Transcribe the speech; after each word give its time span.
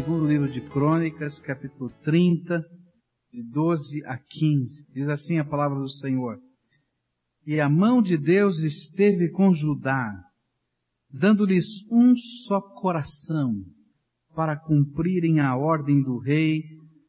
segundo 0.00 0.26
livro 0.26 0.50
de 0.50 0.62
Crônicas, 0.62 1.38
capítulo 1.40 1.90
30, 2.02 2.64
de 3.30 3.42
12 3.42 4.02
a 4.06 4.16
15. 4.16 4.86
Diz 4.94 5.06
assim 5.10 5.36
a 5.36 5.44
palavra 5.44 5.78
do 5.78 5.90
Senhor. 5.90 6.38
E 7.44 7.60
a 7.60 7.68
mão 7.68 8.00
de 8.00 8.16
Deus 8.16 8.58
esteve 8.60 9.28
com 9.28 9.52
Judá, 9.52 10.10
dando-lhes 11.12 11.86
um 11.90 12.16
só 12.16 12.62
coração, 12.62 13.62
para 14.34 14.56
cumprirem 14.56 15.38
a 15.38 15.54
ordem 15.54 16.02
do 16.02 16.16
rei 16.16 16.62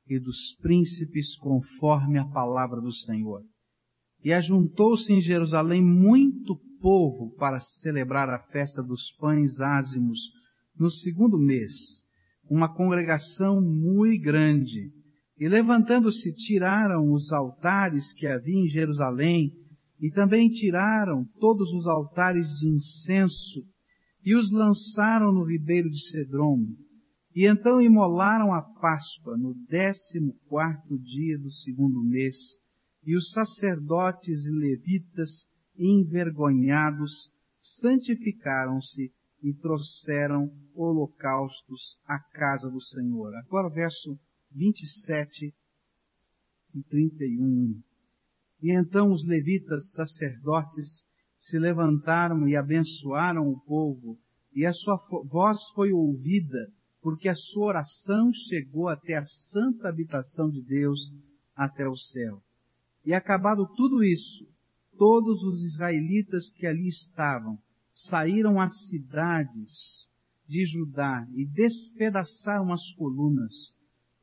e 0.06 0.20
dos 0.20 0.58
príncipes 0.62 1.38
conforme 1.38 2.20
a 2.20 2.26
palavra 2.26 2.82
do 2.82 2.92
Senhor. 2.92 3.42
E 4.22 4.34
ajuntou-se 4.34 5.14
em 5.14 5.22
Jerusalém 5.22 5.82
muito 5.82 6.60
povo 6.82 7.34
para 7.38 7.62
celebrar 7.62 8.30
a 8.30 8.40
festa 8.48 8.84
dos 8.84 9.14
pães 9.18 9.62
ázimos 9.62 10.20
no 10.78 10.90
segundo 10.90 11.38
mês, 11.38 12.01
uma 12.52 12.68
congregação 12.68 13.62
muito 13.62 14.22
grande. 14.22 14.92
E 15.40 15.48
levantando-se, 15.48 16.34
tiraram 16.34 17.10
os 17.14 17.32
altares 17.32 18.12
que 18.12 18.28
havia 18.28 18.60
em 18.60 18.68
Jerusalém, 18.68 19.54
e 20.02 20.12
também 20.12 20.50
tiraram 20.50 21.24
todos 21.40 21.72
os 21.72 21.88
altares 21.88 22.50
de 22.60 22.68
incenso, 22.68 23.64
e 24.26 24.36
os 24.36 24.52
lançaram 24.52 25.32
no 25.32 25.46
ribeiro 25.46 25.90
de 25.90 26.10
Cedrom. 26.10 26.66
E 27.34 27.48
então 27.48 27.82
imolaram 27.82 28.54
a 28.54 28.62
Páscoa 28.62 29.38
no 29.38 29.56
décimo 29.70 30.36
quarto 30.50 31.00
dia 31.00 31.40
do 31.40 31.50
segundo 31.50 32.04
mês, 32.04 32.36
e 33.06 33.16
os 33.16 33.32
sacerdotes 33.32 34.44
e 34.44 34.50
levitas, 34.50 35.48
envergonhados, 35.78 37.32
santificaram-se 37.80 39.10
e 39.42 39.54
trouxeram 39.54 40.52
holocaustos 40.76 41.98
à 42.06 42.20
casa 42.20 42.70
do 42.70 42.80
Senhor. 42.80 43.34
Agora 43.36 43.70
verso 43.70 44.18
27 44.52 45.54
e 46.76 46.84
31. 46.84 47.82
E 48.62 48.72
então 48.72 49.12
os 49.12 49.26
levitas 49.28 49.92
sacerdotes 49.94 51.04
se 51.40 51.58
levantaram 51.58 52.48
e 52.48 52.56
abençoaram 52.56 53.48
o 53.48 53.60
povo, 53.62 54.20
e 54.54 54.66
a 54.66 54.72
sua 54.72 54.98
voz 55.26 55.60
foi 55.74 55.92
ouvida, 55.92 56.72
porque 57.02 57.28
a 57.28 57.36
sua 57.36 57.68
oração 57.68 58.32
chegou 58.32 58.88
até 58.88 59.16
a 59.16 59.26
santa 59.26 59.90
habitação 59.90 60.50
de 60.50 60.62
Deus, 60.62 61.12
até 61.56 61.88
o 61.88 61.96
céu. 61.96 62.44
E 63.04 63.14
acabado 63.14 63.66
tudo 63.76 64.04
isso, 64.04 64.48
todos 64.98 65.42
os 65.42 65.64
israelitas 65.64 66.52
que 66.52 66.68
ali 66.68 66.88
estavam 66.88 67.58
saíram 67.94 68.60
às 68.60 68.88
cidades 68.88 70.08
de 70.48 70.66
Judá 70.66 71.26
e 71.34 71.46
despedaçaram 71.46 72.74
as 72.74 72.92
colunas, 72.94 73.74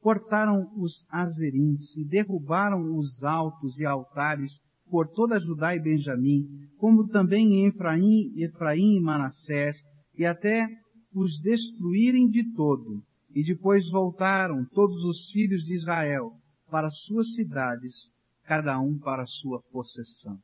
cortaram 0.01 0.71
os 0.77 1.05
azerins 1.11 1.97
e 1.97 2.05
derrubaram 2.05 2.97
os 2.97 3.23
altos 3.23 3.79
e 3.79 3.85
altares 3.85 4.61
por 4.91 5.09
toda 5.09 5.39
Judá 5.39 5.75
e 5.75 5.81
Benjamim, 5.81 6.47
como 6.79 7.09
também 7.09 7.55
em 7.55 7.67
Efraim, 7.67 8.33
Efraim 8.37 8.97
e 8.97 9.01
Manassés, 9.01 9.77
e 10.17 10.25
até 10.25 10.67
os 11.15 11.41
destruírem 11.41 12.29
de 12.29 12.53
todo. 12.55 13.03
E 13.35 13.45
depois 13.45 13.89
voltaram 13.91 14.65
todos 14.73 15.05
os 15.05 15.31
filhos 15.31 15.63
de 15.65 15.75
Israel 15.75 16.33
para 16.71 16.91
suas 16.91 17.35
cidades, 17.35 18.11
cada 18.45 18.81
um 18.81 18.99
para 18.99 19.27
sua 19.27 19.61
possessão. 19.71 20.39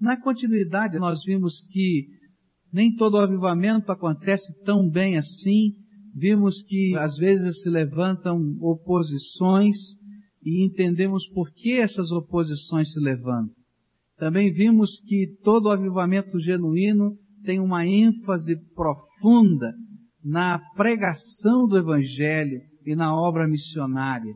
Na 0.00 0.20
continuidade, 0.20 0.98
nós 0.98 1.24
vimos 1.24 1.60
que 1.68 2.08
nem 2.74 2.92
todo 2.92 3.18
avivamento 3.18 3.92
acontece 3.92 4.52
tão 4.64 4.90
bem 4.90 5.16
assim. 5.16 5.74
Vimos 6.12 6.60
que 6.64 6.96
às 6.96 7.16
vezes 7.16 7.62
se 7.62 7.70
levantam 7.70 8.36
oposições 8.60 9.76
e 10.44 10.66
entendemos 10.66 11.24
por 11.28 11.52
que 11.52 11.74
essas 11.74 12.10
oposições 12.10 12.92
se 12.92 12.98
levantam. 12.98 13.54
Também 14.16 14.52
vimos 14.52 15.00
que 15.06 15.36
todo 15.44 15.70
avivamento 15.70 16.38
genuíno 16.40 17.12
tem 17.44 17.60
uma 17.60 17.86
ênfase 17.86 18.56
profunda 18.74 19.72
na 20.24 20.58
pregação 20.74 21.68
do 21.68 21.78
Evangelho 21.78 22.60
e 22.84 22.96
na 22.96 23.14
obra 23.14 23.46
missionária. 23.46 24.34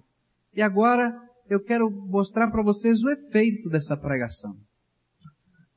E 0.55 0.63
agora 0.63 1.13
eu 1.51 1.61
quero 1.61 1.91
mostrar 1.91 2.51
para 2.51 2.63
vocês 2.63 3.03
o 3.03 3.11
efeito 3.11 3.69
dessa 3.69 3.97
pregação. 3.97 4.55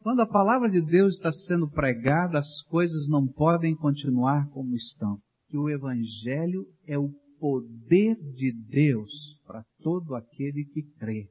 Quando 0.02 0.22
a 0.22 0.28
palavra 0.28 0.68
de 0.68 0.82
Deus 0.82 1.16
está 1.16 1.32
sendo 1.32 1.70
pregada, 1.70 2.40
as 2.40 2.64
coisas 2.64 3.08
não 3.08 3.28
podem 3.28 3.76
continuar 3.76 4.50
como 4.50 4.76
estão. 4.76 5.20
Que 5.48 5.58
o 5.58 5.70
Evangelho 5.70 6.66
é 6.88 6.98
o 6.98 7.12
poder 7.40 8.16
de 8.34 8.52
Deus 8.68 9.12
para 9.46 9.64
todo 9.84 10.16
aquele 10.16 10.66
que 10.66 10.82
crê. 10.98 11.28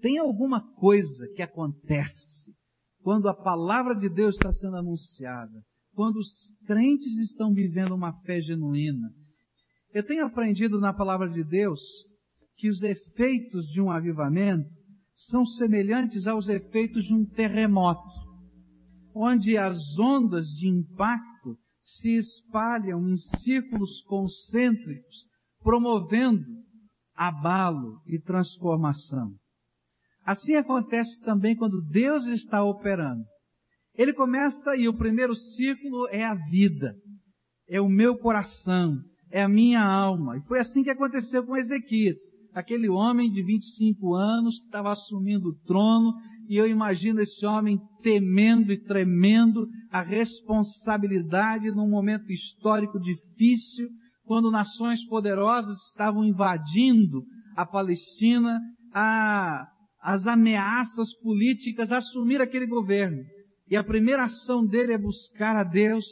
Tem 0.00 0.18
alguma 0.18 0.62
coisa 0.76 1.28
que 1.34 1.42
acontece 1.42 2.54
quando 3.02 3.28
a 3.28 3.34
palavra 3.34 3.94
de 3.94 4.08
Deus 4.08 4.34
está 4.34 4.50
sendo 4.50 4.76
anunciada, 4.76 5.62
quando 5.94 6.16
os 6.16 6.30
crentes 6.66 7.18
estão 7.18 7.52
vivendo 7.52 7.94
uma 7.94 8.18
fé 8.22 8.40
genuína. 8.40 9.10
Eu 9.92 10.02
tenho 10.02 10.24
aprendido 10.24 10.80
na 10.80 10.94
palavra 10.94 11.28
de 11.28 11.44
Deus 11.44 11.80
que 12.56 12.70
os 12.70 12.82
efeitos 12.82 13.66
de 13.66 13.80
um 13.82 13.90
avivamento 13.90 14.70
são 15.16 15.46
semelhantes 15.46 16.26
aos 16.26 16.48
efeitos 16.48 17.06
de 17.06 17.14
um 17.14 17.24
terremoto, 17.24 18.08
onde 19.14 19.56
as 19.56 19.78
ondas 19.98 20.46
de 20.46 20.68
impacto 20.68 21.56
se 21.84 22.16
espalham 22.16 23.08
em 23.08 23.16
círculos 23.42 24.02
concêntricos, 24.02 25.26
promovendo 25.62 26.44
abalo 27.14 28.00
e 28.06 28.18
transformação. 28.18 29.32
Assim 30.24 30.54
acontece 30.54 31.20
também 31.20 31.54
quando 31.54 31.82
Deus 31.82 32.26
está 32.26 32.62
operando. 32.64 33.22
Ele 33.94 34.12
começa 34.12 34.74
e 34.76 34.88
o 34.88 34.96
primeiro 34.96 35.34
círculo 35.34 36.08
é 36.08 36.24
a 36.24 36.34
vida, 36.34 36.94
é 37.68 37.80
o 37.80 37.88
meu 37.88 38.18
coração, 38.18 38.96
é 39.30 39.42
a 39.42 39.48
minha 39.48 39.82
alma. 39.82 40.36
E 40.38 40.42
foi 40.48 40.58
assim 40.58 40.82
que 40.82 40.90
aconteceu 40.90 41.44
com 41.46 41.56
Ezequias 41.56 42.16
aquele 42.54 42.88
homem 42.88 43.30
de 43.30 43.42
25 43.42 44.14
anos 44.14 44.58
que 44.60 44.66
estava 44.66 44.92
assumindo 44.92 45.48
o 45.48 45.58
trono, 45.66 46.14
e 46.48 46.56
eu 46.56 46.68
imagino 46.68 47.20
esse 47.20 47.44
homem 47.44 47.78
temendo 48.02 48.72
e 48.72 48.80
tremendo 48.80 49.66
a 49.90 50.02
responsabilidade 50.02 51.70
num 51.70 51.88
momento 51.88 52.30
histórico 52.30 53.00
difícil, 53.00 53.88
quando 54.24 54.50
nações 54.50 55.04
poderosas 55.06 55.76
estavam 55.88 56.24
invadindo 56.24 57.24
a 57.56 57.66
Palestina, 57.66 58.60
a, 58.92 59.66
as 60.00 60.26
ameaças 60.26 61.12
políticas 61.20 61.90
a 61.90 61.98
assumir 61.98 62.40
aquele 62.40 62.66
governo. 62.66 63.18
E 63.68 63.76
a 63.76 63.82
primeira 63.82 64.24
ação 64.24 64.64
dele 64.64 64.92
é 64.92 64.98
buscar 64.98 65.56
a 65.56 65.64
Deus 65.64 66.04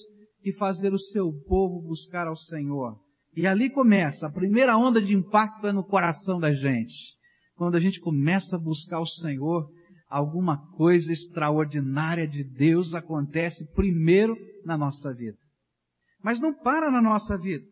e 0.44 0.52
fazer 0.54 0.92
o 0.92 0.98
seu 0.98 1.32
povo 1.46 1.86
buscar 1.86 2.26
ao 2.26 2.36
Senhor. 2.36 2.96
E 3.34 3.46
ali 3.46 3.70
começa, 3.70 4.26
a 4.26 4.32
primeira 4.32 4.76
onda 4.76 5.00
de 5.00 5.14
impacto 5.14 5.66
é 5.66 5.72
no 5.72 5.84
coração 5.84 6.38
da 6.38 6.52
gente. 6.52 6.94
Quando 7.56 7.76
a 7.76 7.80
gente 7.80 8.00
começa 8.00 8.56
a 8.56 8.58
buscar 8.58 9.00
o 9.00 9.06
Senhor, 9.06 9.68
alguma 10.08 10.58
coisa 10.72 11.12
extraordinária 11.12 12.28
de 12.28 12.44
Deus 12.44 12.94
acontece 12.94 13.64
primeiro 13.74 14.36
na 14.64 14.76
nossa 14.76 15.14
vida. 15.14 15.38
Mas 16.22 16.38
não 16.38 16.52
para 16.52 16.90
na 16.90 17.00
nossa 17.00 17.36
vida. 17.38 17.64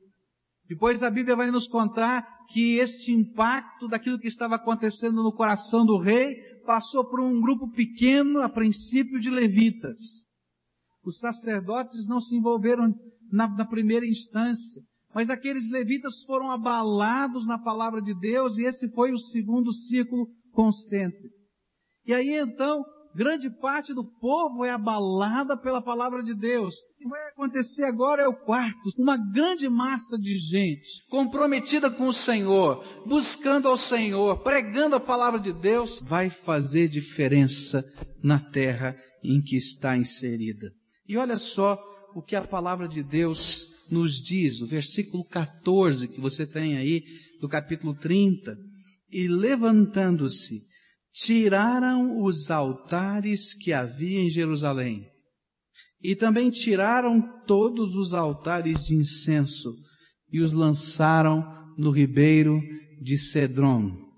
Depois 0.67 1.03
a 1.03 1.11
Bíblia 1.11 1.37
vai 1.37 1.51
nos 1.51 1.69
contar 1.69 2.25
que 2.53 2.79
este 2.79 3.13
impacto 3.13 3.89
daquilo 3.89 4.19
que 4.19 4.29
estava 4.29 4.55
acontecendo 4.55 5.23
no 5.23 5.33
coração 5.33 5.85
do 5.85 5.99
rei 5.99 6.35
passou 6.65 7.05
por 7.09 7.21
um 7.21 7.41
grupo 7.41 7.71
pequeno, 7.73 8.41
a 8.41 8.49
princípio 8.49 9.21
de 9.21 9.29
levitas. 9.29 9.99
Os 11.05 11.19
sacerdotes 11.19 12.07
não 12.07 12.21
se 12.21 12.35
envolveram 12.35 12.95
na, 13.31 13.49
na 13.49 13.65
primeira 13.67 14.07
instância. 14.07 14.83
Mas 15.15 15.29
aqueles 15.29 15.69
levitas 15.71 16.23
foram 16.25 16.51
abalados 16.51 17.47
na 17.47 17.59
palavra 17.59 18.01
de 18.01 18.15
Deus 18.15 18.57
e 18.57 18.65
esse 18.65 18.89
foi 18.91 19.13
o 19.13 19.19
segundo 19.19 19.73
ciclo 19.73 20.29
concêntrico. 20.53 21.35
E 22.07 22.15
aí 22.15 22.39
então, 22.39 22.85
grande 23.15 23.51
parte 23.51 23.93
do 23.93 24.05
povo 24.05 24.65
é 24.65 24.71
abalada 24.71 25.57
pela 25.57 25.83
palavra 25.83 26.23
de 26.23 26.35
Deus. 26.35 26.77
O 26.77 26.99
que 26.99 27.09
vai 27.09 27.29
acontecer 27.29 27.85
agora 27.85 28.23
é 28.23 28.29
o 28.29 28.37
quarto. 28.37 28.79
Uma 28.99 29.17
grande 29.17 29.69
massa 29.69 30.17
de 30.17 30.37
gente 30.37 31.05
comprometida 31.11 31.91
com 31.91 32.07
o 32.07 32.13
Senhor, 32.13 32.85
buscando 33.07 33.69
ao 33.69 33.77
Senhor, 33.77 34.43
pregando 34.43 34.97
a 34.97 35.01
palavra 35.01 35.41
de 35.41 35.53
Deus, 35.53 36.01
vai 36.03 36.31
fazer 36.31 36.89
diferença 36.89 37.83
na 38.23 38.39
terra 38.39 38.97
em 39.25 39.43
que 39.43 39.57
está 39.57 39.97
inserida. 39.97 40.71
E 41.07 41.17
olha 41.17 41.37
só 41.37 41.79
o 42.15 42.23
que 42.23 42.37
a 42.37 42.47
palavra 42.47 42.89
de 42.89 43.03
Deus 43.03 43.69
nos 43.91 44.21
diz, 44.21 44.61
o 44.61 44.67
versículo 44.67 45.25
14 45.25 46.09
que 46.09 46.21
você 46.21 46.47
tem 46.47 46.77
aí 46.77 47.03
do 47.41 47.49
capítulo 47.49 47.95
30, 47.95 48.57
e 49.11 49.27
levantando-se, 49.27 50.63
tiraram 51.13 52.23
os 52.23 52.51
altares 52.51 53.55
que 53.55 53.73
havia 53.73 54.21
em 54.21 54.31
Jerusalém, 54.31 55.07
e 56.03 56.15
também 56.15 56.51
tiraram 56.51 57.21
todos 57.47 57.95
os 57.97 58.15
altares 58.15 58.87
de 58.87 58.95
incenso, 58.95 59.75
e 60.33 60.41
os 60.41 60.53
lançaram 60.53 61.45
no 61.77 61.91
ribeiro 61.91 62.61
de 63.03 63.19
Cedron. 63.19 64.11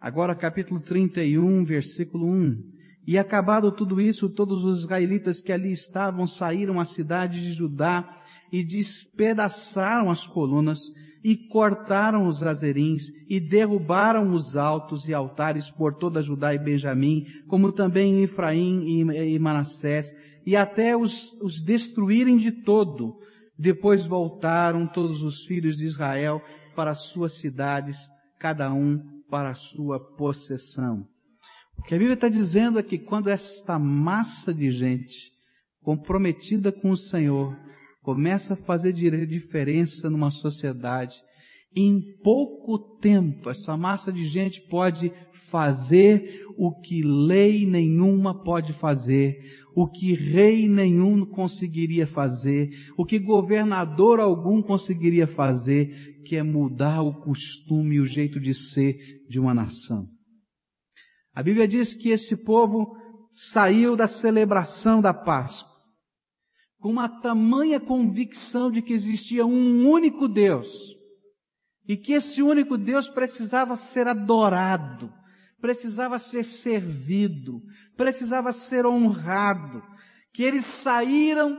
Agora 0.00 0.34
capítulo 0.34 0.80
31, 0.80 1.64
versículo 1.64 2.26
1. 2.26 2.78
E 3.06 3.18
acabado 3.18 3.72
tudo 3.72 4.00
isso, 4.00 4.28
todos 4.28 4.64
os 4.64 4.84
israelitas 4.84 5.40
que 5.40 5.50
ali 5.50 5.72
estavam 5.72 6.26
saíram 6.26 6.78
à 6.78 6.84
cidade 6.84 7.40
de 7.40 7.52
Judá 7.52 8.17
e 8.50 8.62
despedaçaram 8.62 10.10
as 10.10 10.26
colunas 10.26 10.80
e 11.22 11.36
cortaram 11.36 12.26
os 12.26 12.40
razerins 12.40 13.12
e 13.28 13.40
derrubaram 13.40 14.32
os 14.32 14.56
altos 14.56 15.06
e 15.08 15.12
altares 15.12 15.70
por 15.70 15.94
toda 15.94 16.22
Judá 16.22 16.54
e 16.54 16.58
Benjamim, 16.58 17.26
como 17.48 17.72
também 17.72 18.22
Efraim 18.22 18.84
e 18.86 19.38
Manassés, 19.38 20.12
e 20.46 20.56
até 20.56 20.96
os, 20.96 21.32
os 21.42 21.62
destruírem 21.62 22.36
de 22.36 22.52
todo. 22.52 23.18
Depois 23.58 24.06
voltaram 24.06 24.86
todos 24.86 25.22
os 25.22 25.44
filhos 25.44 25.76
de 25.76 25.84
Israel 25.84 26.40
para 26.74 26.92
as 26.92 27.00
suas 27.08 27.34
cidades, 27.34 27.98
cada 28.38 28.72
um 28.72 29.02
para 29.28 29.54
sua 29.54 29.98
possessão. 29.98 31.06
O 31.76 31.82
que 31.82 31.94
a 31.94 31.98
Bíblia 31.98 32.14
está 32.14 32.28
dizendo 32.28 32.78
é 32.78 32.82
que 32.82 32.98
quando 32.98 33.28
esta 33.28 33.78
massa 33.78 34.54
de 34.54 34.70
gente 34.70 35.32
comprometida 35.82 36.72
com 36.72 36.90
o 36.90 36.96
Senhor 36.96 37.56
começa 38.08 38.54
a 38.54 38.56
fazer 38.56 38.94
diferença 38.94 40.08
numa 40.08 40.30
sociedade, 40.30 41.14
em 41.76 42.00
pouco 42.22 42.96
tempo 42.98 43.50
essa 43.50 43.76
massa 43.76 44.10
de 44.10 44.26
gente 44.26 44.66
pode 44.70 45.12
fazer 45.50 46.42
o 46.56 46.72
que 46.80 47.02
lei 47.02 47.66
nenhuma 47.66 48.42
pode 48.42 48.72
fazer, 48.72 49.36
o 49.76 49.86
que 49.86 50.14
rei 50.14 50.66
nenhum 50.66 51.26
conseguiria 51.26 52.06
fazer, 52.06 52.70
o 52.96 53.04
que 53.04 53.18
governador 53.18 54.20
algum 54.20 54.62
conseguiria 54.62 55.26
fazer, 55.26 56.22
que 56.24 56.34
é 56.34 56.42
mudar 56.42 57.02
o 57.02 57.12
costume 57.12 57.96
e 57.96 58.00
o 58.00 58.06
jeito 58.06 58.40
de 58.40 58.54
ser 58.54 58.96
de 59.28 59.38
uma 59.38 59.52
nação. 59.52 60.08
A 61.34 61.42
Bíblia 61.42 61.68
diz 61.68 61.92
que 61.92 62.08
esse 62.08 62.42
povo 62.42 62.96
saiu 63.52 63.94
da 63.94 64.06
celebração 64.06 65.02
da 65.02 65.12
Páscoa 65.12 65.67
com 66.80 66.90
uma 66.90 67.08
tamanha 67.08 67.80
convicção 67.80 68.70
de 68.70 68.80
que 68.82 68.92
existia 68.92 69.44
um 69.44 69.88
único 69.88 70.28
Deus 70.28 70.66
e 71.86 71.96
que 71.96 72.12
esse 72.12 72.42
único 72.42 72.76
Deus 72.76 73.08
precisava 73.08 73.74
ser 73.74 74.06
adorado, 74.06 75.12
precisava 75.60 76.18
ser 76.18 76.44
servido, 76.44 77.62
precisava 77.96 78.52
ser 78.52 78.86
honrado, 78.86 79.82
que 80.32 80.42
eles 80.42 80.64
saíram 80.66 81.58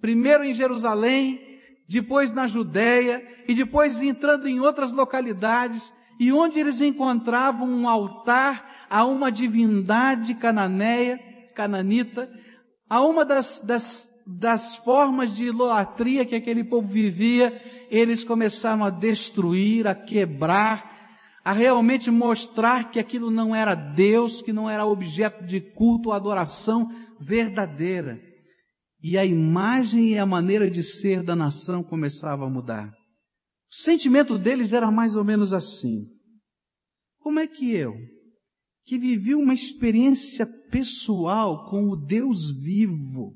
primeiro 0.00 0.44
em 0.44 0.52
Jerusalém, 0.52 1.40
depois 1.88 2.32
na 2.32 2.46
Judéia 2.46 3.26
e 3.48 3.54
depois 3.54 4.00
entrando 4.00 4.48
em 4.48 4.60
outras 4.60 4.92
localidades 4.92 5.92
e 6.18 6.32
onde 6.32 6.58
eles 6.58 6.80
encontravam 6.80 7.68
um 7.68 7.88
altar 7.88 8.86
a 8.88 9.04
uma 9.04 9.30
divindade 9.30 10.34
cananeia, 10.34 11.18
cananita, 11.54 12.30
a 12.88 13.04
uma 13.04 13.24
das, 13.24 13.60
das, 13.60 14.08
das 14.26 14.76
formas 14.76 15.34
de 15.36 15.48
idolatria 15.48 16.24
que 16.24 16.34
aquele 16.34 16.64
povo 16.64 16.88
vivia, 16.88 17.52
eles 17.90 18.24
começaram 18.24 18.84
a 18.84 18.90
destruir, 18.90 19.86
a 19.86 19.94
quebrar, 19.94 20.92
a 21.44 21.52
realmente 21.52 22.10
mostrar 22.10 22.90
que 22.90 22.98
aquilo 22.98 23.30
não 23.30 23.54
era 23.54 23.74
Deus, 23.74 24.40
que 24.40 24.52
não 24.52 24.68
era 24.68 24.86
objeto 24.86 25.44
de 25.44 25.60
culto 25.60 26.08
ou 26.08 26.14
adoração 26.14 26.88
verdadeira. 27.20 28.18
E 29.02 29.18
a 29.18 29.24
imagem 29.26 30.12
e 30.12 30.18
a 30.18 30.24
maneira 30.24 30.70
de 30.70 30.82
ser 30.82 31.22
da 31.22 31.36
nação 31.36 31.84
começava 31.84 32.46
a 32.46 32.50
mudar. 32.50 32.88
O 33.70 33.76
sentimento 33.82 34.38
deles 34.38 34.72
era 34.72 34.90
mais 34.90 35.14
ou 35.14 35.24
menos 35.24 35.52
assim. 35.52 36.06
Como 37.18 37.38
é 37.38 37.46
que 37.46 37.70
eu, 37.74 37.92
que 38.86 38.98
vivi 38.98 39.34
uma 39.34 39.52
experiência 39.52 40.46
pessoal 40.70 41.68
com 41.68 41.90
o 41.90 41.96
Deus 41.96 42.50
vivo, 42.62 43.34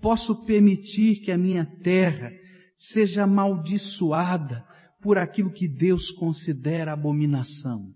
posso 0.00 0.44
permitir 0.44 1.20
que 1.20 1.30
a 1.30 1.38
minha 1.38 1.64
terra 1.82 2.30
seja 2.78 3.24
amaldiçoada 3.24 4.64
por 5.00 5.18
aquilo 5.18 5.52
que 5.52 5.68
Deus 5.68 6.10
considera 6.10 6.92
abominação? 6.92 7.92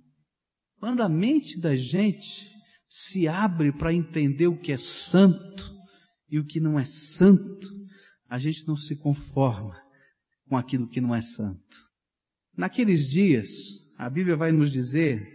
Quando 0.79 1.01
a 1.03 1.09
mente 1.09 1.61
da 1.61 1.77
gente 1.77 2.51
se 2.89 3.27
abre 3.27 3.73
para 3.73 3.95
entender 3.95 4.49
o 4.49 4.59
que 4.59 4.73
é 4.73 4.79
santo 4.79 5.73
e 6.29 6.39
o 6.39 6.45
que 6.45 6.61
não 6.61 6.79
é 6.79 6.85
santo, 6.85 7.69
a 8.29 8.39
gente 8.39 8.67
não 8.67 8.77
se 8.77 8.97
conforma 8.97 9.81
com 10.49 10.57
aquilo 10.57 10.89
que 10.89 11.01
não 11.01 11.15
é 11.15 11.21
santo. 11.21 11.77
Naqueles 12.57 13.09
dias, 13.09 13.49
a 13.97 14.11
Bíblia 14.11 14.37
vai 14.37 14.53
nos 14.53 14.71
dizer 14.71 15.27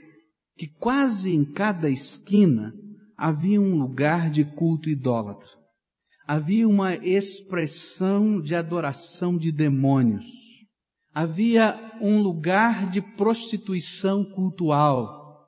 que 0.56 0.68
quase 0.68 1.32
em 1.32 1.46
cada 1.46 1.90
esquina 1.90 2.74
havia 3.16 3.60
um 3.60 3.80
lugar 3.80 4.30
de 4.30 4.44
culto 4.44 4.90
idólatra. 4.90 5.57
Havia 6.28 6.68
uma 6.68 6.94
expressão 6.94 8.42
de 8.42 8.54
adoração 8.54 9.38
de 9.38 9.50
demônios. 9.50 10.26
Havia 11.14 11.98
um 12.02 12.20
lugar 12.22 12.92
de 12.92 13.02
prostituição 13.02 14.26
cultual. 14.26 15.48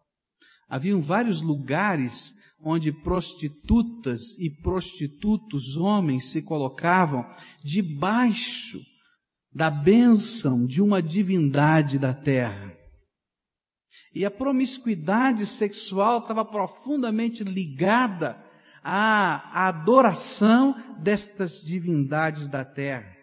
Haviam 0.70 1.02
vários 1.02 1.42
lugares 1.42 2.34
onde 2.62 2.94
prostitutas 2.94 4.22
e 4.40 4.50
prostitutos 4.50 5.76
homens 5.76 6.31
se 6.31 6.42
colocavam 6.42 7.26
debaixo 7.62 8.80
da 9.54 9.70
bênção 9.70 10.66
de 10.66 10.81
uma 10.81 11.02
divindade 11.02 12.00
da 12.00 12.14
terra. 12.14 12.74
E 14.16 14.24
a 14.24 14.31
promiscuidade 14.31 15.46
sexual 15.46 16.20
estava 16.20 16.46
profundamente 16.46 17.44
ligada 17.44 18.49
à 18.84 19.68
adoração 19.68 20.76
destas 21.00 21.62
divindades 21.62 22.48
da 22.48 22.64
terra. 22.64 23.20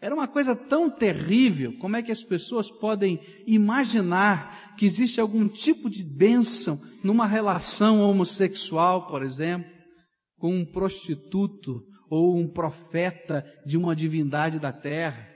Era 0.00 0.14
uma 0.14 0.28
coisa 0.28 0.54
tão 0.54 0.90
terrível, 0.90 1.78
como 1.78 1.96
é 1.96 2.02
que 2.02 2.12
as 2.12 2.22
pessoas 2.22 2.70
podem 2.70 3.18
imaginar 3.46 4.74
que 4.76 4.84
existe 4.84 5.20
algum 5.20 5.48
tipo 5.48 5.88
de 5.88 6.04
bênção 6.04 6.78
numa 7.02 7.26
relação 7.26 8.00
homossexual, 8.00 9.06
por 9.06 9.22
exemplo, 9.22 9.70
com 10.38 10.54
um 10.54 10.64
prostituto 10.64 11.82
ou 12.10 12.36
um 12.36 12.46
profeta 12.46 13.44
de 13.64 13.78
uma 13.78 13.96
divindade 13.96 14.58
da 14.58 14.72
terra? 14.72 15.26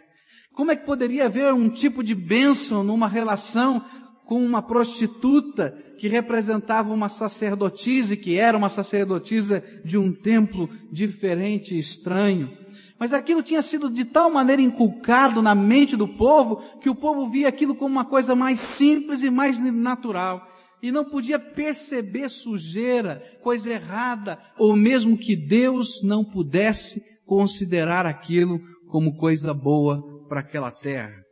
Como 0.52 0.72
é 0.72 0.76
que 0.76 0.84
poderia 0.84 1.26
haver 1.26 1.54
um 1.54 1.70
tipo 1.70 2.02
de 2.02 2.14
bênção 2.14 2.82
numa 2.82 3.06
relação 3.06 3.82
com 4.28 4.44
uma 4.44 4.60
prostituta 4.60 5.70
que 5.98 6.06
representava 6.06 6.92
uma 6.92 7.08
sacerdotisa 7.08 8.12
e 8.12 8.16
que 8.16 8.36
era 8.36 8.58
uma 8.58 8.68
sacerdotisa 8.68 9.64
de 9.82 9.96
um 9.96 10.12
templo 10.12 10.68
diferente 10.92 11.74
e 11.74 11.78
estranho. 11.78 12.52
Mas 12.98 13.14
aquilo 13.14 13.42
tinha 13.42 13.62
sido 13.62 13.88
de 13.88 14.04
tal 14.04 14.30
maneira 14.30 14.60
inculcado 14.60 15.40
na 15.40 15.54
mente 15.54 15.96
do 15.96 16.06
povo 16.06 16.62
que 16.78 16.90
o 16.90 16.94
povo 16.94 17.30
via 17.30 17.48
aquilo 17.48 17.74
como 17.74 17.90
uma 17.90 18.04
coisa 18.04 18.34
mais 18.34 18.60
simples 18.60 19.22
e 19.22 19.30
mais 19.30 19.58
natural. 19.58 20.46
E 20.82 20.92
não 20.92 21.06
podia 21.06 21.38
perceber 21.38 22.28
sujeira, 22.28 23.22
coisa 23.42 23.70
errada, 23.70 24.38
ou 24.58 24.76
mesmo 24.76 25.16
que 25.16 25.34
Deus 25.34 26.02
não 26.04 26.22
pudesse 26.22 27.00
considerar 27.26 28.04
aquilo 28.04 28.60
como 28.88 29.16
coisa 29.16 29.54
boa 29.54 30.26
para 30.28 30.40
aquela 30.40 30.70
terra. 30.70 31.27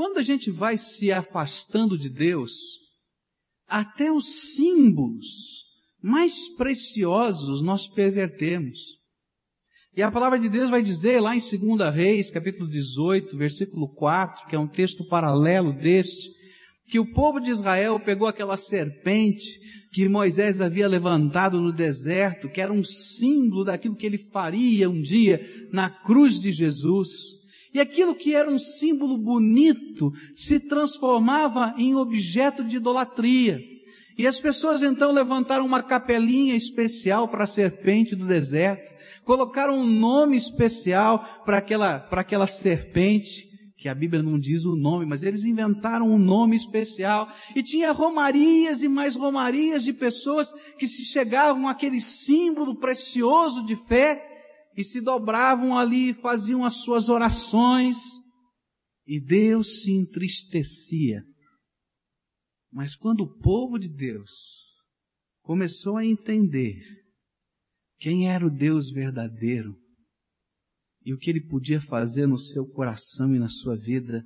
Quando 0.00 0.16
a 0.16 0.22
gente 0.22 0.50
vai 0.50 0.78
se 0.78 1.12
afastando 1.12 1.98
de 1.98 2.08
Deus, 2.08 2.52
até 3.68 4.10
os 4.10 4.54
símbolos 4.54 5.26
mais 6.02 6.48
preciosos 6.56 7.60
nós 7.62 7.86
pervertemos. 7.86 8.78
E 9.94 10.02
a 10.02 10.10
palavra 10.10 10.38
de 10.38 10.48
Deus 10.48 10.70
vai 10.70 10.82
dizer 10.82 11.20
lá 11.20 11.36
em 11.36 11.38
2 11.38 11.94
Reis, 11.94 12.30
capítulo 12.30 12.66
18, 12.70 13.36
versículo 13.36 13.92
4, 13.94 14.48
que 14.48 14.56
é 14.56 14.58
um 14.58 14.66
texto 14.66 15.06
paralelo 15.06 15.74
deste, 15.74 16.30
que 16.88 16.98
o 16.98 17.12
povo 17.12 17.38
de 17.38 17.50
Israel 17.50 18.00
pegou 18.00 18.26
aquela 18.26 18.56
serpente 18.56 19.60
que 19.92 20.08
Moisés 20.08 20.62
havia 20.62 20.88
levantado 20.88 21.60
no 21.60 21.74
deserto, 21.74 22.48
que 22.48 22.62
era 22.62 22.72
um 22.72 22.82
símbolo 22.82 23.64
daquilo 23.64 23.96
que 23.96 24.06
ele 24.06 24.30
faria 24.32 24.88
um 24.88 25.02
dia 25.02 25.68
na 25.70 25.90
cruz 25.90 26.40
de 26.40 26.52
Jesus. 26.52 27.38
E 27.72 27.80
aquilo 27.80 28.14
que 28.14 28.34
era 28.34 28.50
um 28.50 28.58
símbolo 28.58 29.16
bonito 29.16 30.12
se 30.34 30.58
transformava 30.58 31.74
em 31.78 31.94
objeto 31.94 32.64
de 32.64 32.76
idolatria. 32.76 33.60
E 34.18 34.26
as 34.26 34.40
pessoas 34.40 34.82
então 34.82 35.12
levantaram 35.12 35.64
uma 35.64 35.82
capelinha 35.82 36.54
especial 36.54 37.28
para 37.28 37.44
a 37.44 37.46
serpente 37.46 38.16
do 38.16 38.26
deserto, 38.26 38.92
colocaram 39.24 39.74
um 39.78 39.86
nome 39.86 40.36
especial 40.36 41.42
para 41.44 41.58
aquela, 41.58 42.00
para 42.00 42.20
aquela 42.20 42.46
serpente, 42.46 43.48
que 43.78 43.88
a 43.88 43.94
Bíblia 43.94 44.22
não 44.22 44.38
diz 44.38 44.64
o 44.66 44.76
nome, 44.76 45.06
mas 45.06 45.22
eles 45.22 45.42
inventaram 45.42 46.06
um 46.06 46.18
nome 46.18 46.54
especial. 46.54 47.28
E 47.56 47.62
tinha 47.62 47.92
romarias 47.92 48.82
e 48.82 48.88
mais 48.88 49.16
romarias 49.16 49.84
de 49.84 49.92
pessoas 49.92 50.52
que 50.76 50.86
se 50.86 51.02
chegavam 51.02 51.66
àquele 51.66 51.98
símbolo 51.98 52.76
precioso 52.76 53.64
de 53.64 53.76
fé 53.86 54.29
e 54.76 54.84
se 54.84 55.00
dobravam 55.00 55.76
ali 55.76 56.14
faziam 56.14 56.64
as 56.64 56.76
suas 56.82 57.08
orações. 57.08 57.96
E 59.06 59.20
Deus 59.20 59.82
se 59.82 59.90
entristecia. 59.90 61.24
Mas 62.72 62.94
quando 62.94 63.22
o 63.22 63.38
povo 63.40 63.78
de 63.78 63.88
Deus 63.88 64.30
começou 65.42 65.96
a 65.96 66.06
entender 66.06 66.80
quem 67.98 68.28
era 68.30 68.46
o 68.46 68.50
Deus 68.50 68.90
verdadeiro 68.90 69.76
e 71.04 71.12
o 71.12 71.18
que 71.18 71.30
ele 71.30 71.46
podia 71.48 71.80
fazer 71.82 72.26
no 72.26 72.38
seu 72.38 72.66
coração 72.66 73.34
e 73.34 73.38
na 73.38 73.48
sua 73.48 73.76
vida, 73.76 74.22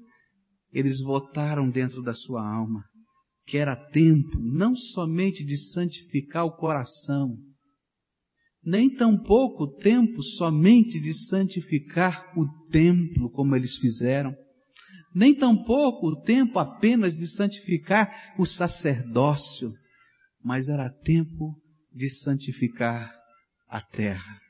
eles 0.71 1.01
votaram 1.01 1.71
dentro 1.71 2.03
da 2.03 2.13
sua 2.13 2.47
alma 2.47 2.85
que 3.47 3.59
era 3.59 3.77
tempo 3.77 4.39
não 4.39 4.75
somente 4.75 5.45
de 5.45 5.57
santificar 5.57 6.45
o 6.45 6.57
coração, 6.57 7.37
nem 8.65 8.95
tampouco 8.95 9.77
tempo 9.77 10.23
somente 10.23 10.99
de 10.99 11.13
santificar 11.13 12.33
o 12.37 12.47
templo, 12.71 13.31
como 13.31 13.55
eles 13.55 13.77
fizeram, 13.77 14.35
nem 15.15 15.35
tampouco 15.35 16.09
o 16.09 16.23
tempo 16.23 16.59
apenas 16.59 17.17
de 17.17 17.27
santificar 17.27 18.35
o 18.39 18.47
sacerdócio, 18.47 19.73
mas 20.43 20.69
era 20.69 20.91
tempo 20.91 21.55
de 21.93 22.09
santificar 22.09 23.13
a 23.69 23.81
terra. 23.81 24.41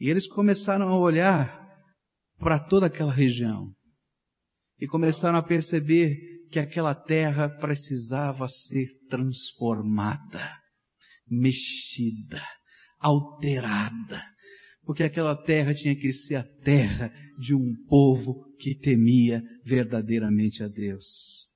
E 0.00 0.08
eles 0.08 0.26
começaram 0.26 0.88
a 0.88 0.98
olhar 0.98 1.68
para 2.38 2.58
toda 2.58 2.86
aquela 2.86 3.12
região 3.12 3.72
e 4.80 4.86
começaram 4.86 5.38
a 5.38 5.42
perceber 5.42 6.16
que 6.50 6.58
aquela 6.58 6.94
terra 6.94 7.48
precisava 7.48 8.48
ser 8.48 8.88
transformada, 9.08 10.50
mexida, 11.28 12.42
alterada, 12.98 14.22
porque 14.84 15.02
aquela 15.02 15.36
terra 15.36 15.74
tinha 15.74 15.94
que 15.94 16.12
ser 16.12 16.36
a 16.36 16.44
terra 16.44 17.12
de 17.38 17.54
um 17.54 17.74
povo 17.86 18.44
que 18.58 18.74
temia 18.74 19.42
verdadeiramente 19.64 20.62
a 20.62 20.68
Deus. 20.68 21.46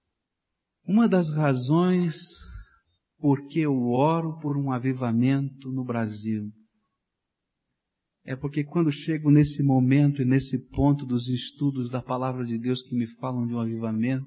Uma 0.86 1.08
das 1.08 1.28
razões 1.34 2.16
por 3.18 3.46
que 3.46 3.60
eu 3.60 3.90
oro 3.90 4.38
por 4.40 4.56
um 4.56 4.72
avivamento 4.72 5.70
no 5.70 5.84
Brasil 5.84 6.50
é 8.24 8.36
porque 8.36 8.62
quando 8.62 8.92
chego 8.92 9.30
nesse 9.30 9.62
momento 9.62 10.22
e 10.22 10.24
nesse 10.24 10.58
ponto 10.70 11.04
dos 11.04 11.28
estudos 11.28 11.90
da 11.90 12.00
palavra 12.00 12.44
de 12.44 12.56
Deus 12.56 12.82
que 12.82 12.94
me 12.94 13.06
falam 13.16 13.46
de 13.46 13.52
um 13.52 13.60
avivamento, 13.60 14.26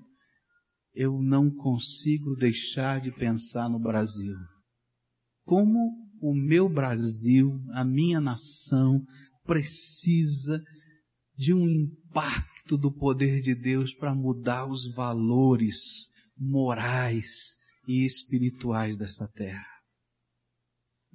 eu 0.93 1.21
não 1.21 1.49
consigo 1.49 2.35
deixar 2.35 2.99
de 2.99 3.11
pensar 3.11 3.69
no 3.69 3.79
Brasil. 3.79 4.35
Como 5.45 6.04
o 6.21 6.33
meu 6.33 6.67
Brasil, 6.69 7.59
a 7.73 7.83
minha 7.83 8.19
nação, 8.19 9.01
precisa 9.43 10.61
de 11.37 11.53
um 11.53 11.67
impacto 11.67 12.77
do 12.77 12.91
poder 12.91 13.41
de 13.41 13.53
Deus 13.53 13.93
para 13.93 14.15
mudar 14.15 14.65
os 14.65 14.93
valores 14.93 16.07
morais 16.37 17.55
e 17.87 18.05
espirituais 18.05 18.97
dessa 18.97 19.27
terra. 19.27 19.65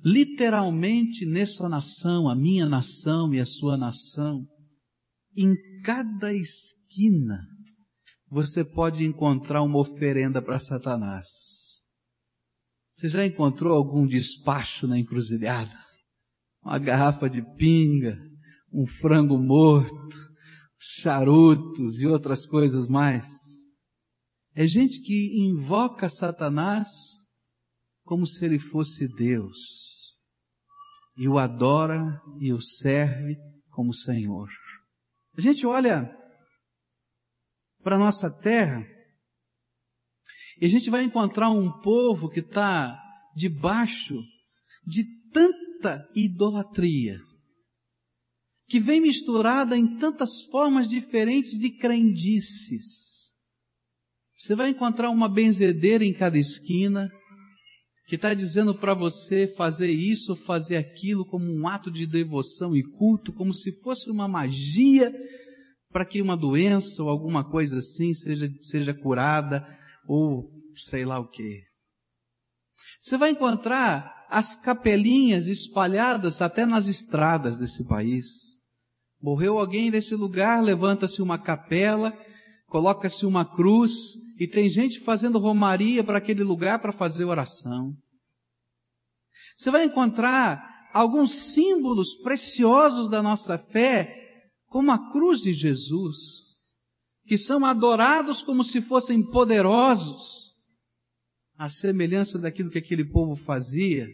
Literalmente 0.02 1.26
nessa 1.26 1.68
nação, 1.68 2.28
a 2.28 2.34
minha 2.34 2.66
nação 2.66 3.34
e 3.34 3.40
a 3.40 3.44
sua 3.44 3.76
nação, 3.76 4.46
em 5.36 5.54
cada 5.82 6.32
esquina 6.32 7.40
você 8.30 8.64
pode 8.64 9.04
encontrar 9.04 9.62
uma 9.62 9.80
oferenda 9.80 10.40
para 10.40 10.58
Satanás. 10.58 11.26
Você 13.00 13.08
já 13.08 13.24
encontrou 13.24 13.74
algum 13.74 14.06
despacho 14.06 14.86
na 14.86 14.98
encruzilhada? 14.98 15.72
Uma 16.62 16.78
garrafa 16.78 17.30
de 17.30 17.40
pinga, 17.56 18.18
um 18.70 18.86
frango 18.86 19.38
morto, 19.38 20.14
charutos 20.78 21.98
e 21.98 22.06
outras 22.06 22.44
coisas 22.44 22.86
mais. 22.88 23.26
É 24.54 24.66
gente 24.66 25.00
que 25.00 25.32
invoca 25.48 26.10
Satanás 26.10 26.88
como 28.04 28.26
se 28.26 28.44
ele 28.44 28.58
fosse 28.58 29.08
Deus 29.08 29.56
e 31.16 31.26
o 31.26 31.38
adora 31.38 32.20
e 32.38 32.52
o 32.52 32.60
serve 32.60 33.34
como 33.70 33.94
Senhor. 33.94 34.50
A 35.38 35.40
gente 35.40 35.66
olha 35.66 36.14
para 37.82 37.98
nossa 37.98 38.30
terra, 38.30 38.84
e 40.60 40.66
a 40.66 40.68
gente 40.68 40.90
vai 40.90 41.02
encontrar 41.02 41.50
um 41.50 41.70
povo 41.80 42.28
que 42.28 42.40
está 42.40 43.00
debaixo 43.34 44.22
de 44.86 45.04
tanta 45.32 46.06
idolatria, 46.14 47.18
que 48.68 48.78
vem 48.78 49.00
misturada 49.00 49.76
em 49.76 49.96
tantas 49.96 50.42
formas 50.50 50.86
diferentes 50.86 51.58
de 51.58 51.70
crendices. 51.78 53.00
Você 54.36 54.54
vai 54.54 54.70
encontrar 54.70 55.10
uma 55.10 55.28
benzedeira 55.28 56.04
em 56.04 56.12
cada 56.12 56.36
esquina, 56.36 57.10
que 58.06 58.16
está 58.16 58.34
dizendo 58.34 58.74
para 58.74 58.92
você 58.92 59.46
fazer 59.56 59.90
isso, 59.90 60.36
fazer 60.44 60.76
aquilo 60.76 61.24
como 61.24 61.44
um 61.44 61.68
ato 61.68 61.90
de 61.90 62.06
devoção 62.06 62.76
e 62.76 62.82
culto, 62.82 63.32
como 63.32 63.52
se 63.52 63.72
fosse 63.80 64.10
uma 64.10 64.26
magia 64.26 65.12
para 65.90 66.04
que 66.04 66.20
uma 66.20 66.36
doença 66.36 67.02
ou 67.02 67.08
alguma 67.08 67.48
coisa 67.48 67.78
assim 67.78 68.12
seja, 68.12 68.48
seja 68.62 68.92
curada 68.92 69.64
ou 70.10 70.50
sei 70.88 71.04
lá 71.04 71.20
o 71.20 71.28
que. 71.28 71.62
Você 73.00 73.16
vai 73.16 73.30
encontrar 73.30 74.26
as 74.28 74.56
capelinhas 74.56 75.46
espalhadas 75.46 76.42
até 76.42 76.66
nas 76.66 76.88
estradas 76.88 77.60
desse 77.60 77.84
país. 77.84 78.26
Morreu 79.22 79.56
alguém 79.56 79.88
nesse 79.88 80.16
lugar, 80.16 80.60
levanta-se 80.64 81.22
uma 81.22 81.38
capela, 81.38 82.12
coloca-se 82.66 83.24
uma 83.24 83.44
cruz 83.44 83.92
e 84.36 84.48
tem 84.48 84.68
gente 84.68 84.98
fazendo 85.00 85.38
romaria 85.38 86.02
para 86.02 86.18
aquele 86.18 86.42
lugar 86.42 86.80
para 86.80 86.92
fazer 86.92 87.24
oração. 87.24 87.94
Você 89.56 89.70
vai 89.70 89.84
encontrar 89.84 90.88
alguns 90.92 91.52
símbolos 91.54 92.16
preciosos 92.16 93.08
da 93.08 93.22
nossa 93.22 93.56
fé 93.58 94.16
como 94.66 94.90
a 94.90 95.12
cruz 95.12 95.40
de 95.40 95.52
Jesus, 95.52 96.49
que 97.30 97.38
são 97.38 97.64
adorados 97.64 98.42
como 98.42 98.64
se 98.64 98.82
fossem 98.82 99.22
poderosos, 99.22 100.50
à 101.56 101.68
semelhança 101.68 102.36
daquilo 102.36 102.70
que 102.70 102.78
aquele 102.78 103.04
povo 103.04 103.36
fazia 103.44 104.08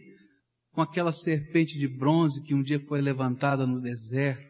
com 0.71 0.83
aquela 0.83 1.11
serpente 1.11 1.79
de 1.79 1.87
bronze 1.87 2.43
que 2.43 2.53
um 2.53 2.61
dia 2.61 2.79
foi 2.81 3.01
levantada 3.01 3.65
no 3.65 3.81
deserto. 3.81 4.45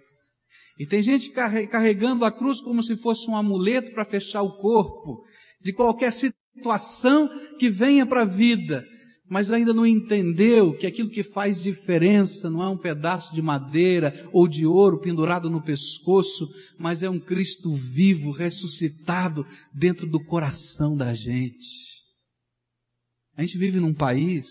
E 0.78 0.86
tem 0.86 1.02
gente 1.02 1.32
carregando 1.32 2.26
a 2.26 2.32
cruz 2.38 2.60
como 2.60 2.84
se 2.84 2.98
fosse 2.98 3.32
um 3.32 3.38
amuleto 3.38 3.94
para 3.94 4.04
fechar 4.04 4.42
o 4.42 4.58
corpo 4.58 5.24
de 5.62 5.72
qualquer 5.72 6.12
situação 6.12 7.30
que 7.58 7.70
venha 7.70 8.06
para 8.06 8.24
a 8.24 8.26
vida 8.26 8.84
mas 9.30 9.52
ainda 9.52 9.74
não 9.74 9.86
entendeu 9.86 10.78
que 10.78 10.88
aquilo 10.88 11.10
que 11.10 11.24
faz 11.24 11.62
diferença 11.62 12.50
não 12.50 12.64
é 12.64 12.70
um 12.70 12.78
pedaço 12.78 13.34
de 13.34 13.42
madeira 13.42 14.28
ou 14.32 14.48
de 14.48 14.66
ouro 14.66 15.00
pendurado 15.00 15.50
no 15.50 15.62
pescoço, 15.62 16.48
mas 16.80 17.04
é 17.04 17.10
um 17.10 17.20
Cristo 17.20 17.76
vivo, 17.76 18.32
ressuscitado 18.32 19.46
dentro 19.74 20.08
do 20.08 20.24
coração 20.24 20.96
da 20.96 21.14
gente. 21.14 21.98
A 23.36 23.42
gente 23.42 23.58
vive 23.58 23.80
num 23.80 23.94
país 23.94 24.48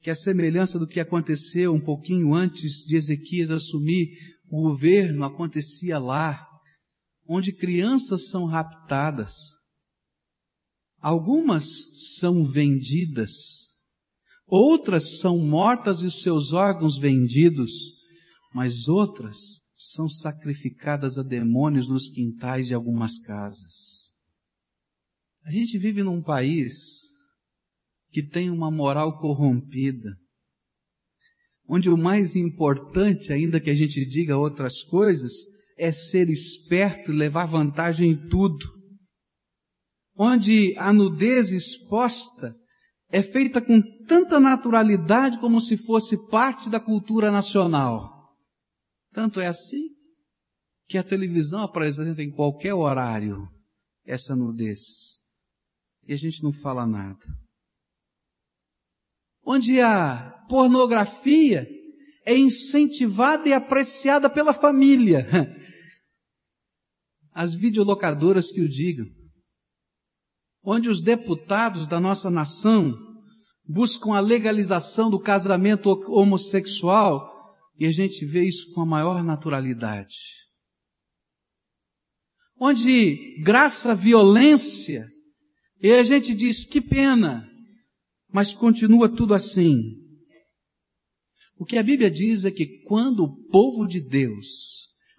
que 0.00 0.10
a 0.10 0.14
semelhança 0.14 0.78
do 0.78 0.86
que 0.86 1.00
aconteceu 1.00 1.72
um 1.72 1.80
pouquinho 1.80 2.34
antes 2.34 2.84
de 2.84 2.96
Ezequias 2.96 3.50
assumir 3.50 4.08
o 4.50 4.62
governo, 4.62 5.24
acontecia 5.24 5.98
lá, 5.98 6.46
onde 7.26 7.52
crianças 7.52 8.28
são 8.28 8.46
raptadas, 8.46 9.32
Algumas 11.00 11.64
são 12.18 12.44
vendidas, 12.44 13.30
outras 14.46 15.20
são 15.20 15.38
mortas 15.38 16.02
e 16.02 16.10
seus 16.10 16.52
órgãos 16.52 16.98
vendidos, 16.98 17.70
mas 18.52 18.88
outras 18.88 19.36
são 19.76 20.08
sacrificadas 20.08 21.16
a 21.16 21.22
demônios 21.22 21.88
nos 21.88 22.08
quintais 22.08 22.66
de 22.66 22.74
algumas 22.74 23.16
casas. 23.20 24.12
A 25.44 25.52
gente 25.52 25.78
vive 25.78 26.02
num 26.02 26.20
país 26.20 26.74
que 28.10 28.22
tem 28.22 28.50
uma 28.50 28.70
moral 28.70 29.20
corrompida, 29.20 30.16
onde 31.68 31.88
o 31.88 31.96
mais 31.96 32.34
importante, 32.34 33.32
ainda 33.32 33.60
que 33.60 33.70
a 33.70 33.74
gente 33.74 34.04
diga 34.04 34.36
outras 34.36 34.82
coisas, 34.82 35.32
é 35.78 35.92
ser 35.92 36.28
esperto 36.28 37.12
e 37.12 37.16
levar 37.16 37.46
vantagem 37.46 38.10
em 38.10 38.28
tudo 38.28 38.77
onde 40.18 40.74
a 40.76 40.92
nudez 40.92 41.52
exposta 41.52 42.54
é 43.10 43.22
feita 43.22 43.60
com 43.60 43.80
tanta 44.06 44.40
naturalidade 44.40 45.38
como 45.38 45.60
se 45.60 45.76
fosse 45.76 46.16
parte 46.28 46.68
da 46.68 46.80
cultura 46.80 47.30
nacional. 47.30 48.34
Tanto 49.12 49.40
é 49.40 49.46
assim 49.46 49.90
que 50.88 50.98
a 50.98 51.04
televisão 51.04 51.62
apresenta 51.62 52.22
em 52.22 52.30
qualquer 52.30 52.74
horário 52.74 53.48
essa 54.04 54.34
nudez. 54.34 54.80
E 56.06 56.12
a 56.12 56.16
gente 56.16 56.42
não 56.42 56.52
fala 56.52 56.86
nada. 56.86 57.24
Onde 59.44 59.80
a 59.80 60.44
pornografia 60.48 61.66
é 62.24 62.36
incentivada 62.36 63.48
e 63.48 63.52
apreciada 63.52 64.28
pela 64.28 64.52
família. 64.52 65.26
as 67.38 67.54
videolocadoras 67.54 68.50
que 68.50 68.60
o 68.60 68.68
digam, 68.68 69.06
onde 70.70 70.86
os 70.90 71.00
deputados 71.00 71.88
da 71.88 71.98
nossa 71.98 72.28
nação 72.28 72.94
buscam 73.66 74.12
a 74.12 74.20
legalização 74.20 75.08
do 75.10 75.18
casamento 75.18 75.88
homossexual 76.12 77.26
e 77.78 77.86
a 77.86 77.90
gente 77.90 78.26
vê 78.26 78.46
isso 78.46 78.70
com 78.74 78.82
a 78.82 78.86
maior 78.86 79.24
naturalidade. 79.24 80.14
Onde 82.60 83.40
graça 83.42 83.94
violência 83.94 85.06
e 85.80 85.90
a 85.90 86.02
gente 86.02 86.34
diz 86.34 86.66
que 86.66 86.82
pena, 86.82 87.48
mas 88.30 88.52
continua 88.52 89.08
tudo 89.08 89.32
assim. 89.32 89.80
O 91.56 91.64
que 91.64 91.78
a 91.78 91.82
Bíblia 91.82 92.10
diz 92.10 92.44
é 92.44 92.50
que 92.50 92.82
quando 92.82 93.24
o 93.24 93.48
povo 93.48 93.86
de 93.86 94.02
Deus 94.02 94.46